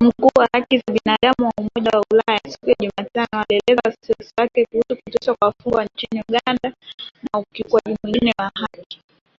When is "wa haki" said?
0.38-0.78, 8.38-9.00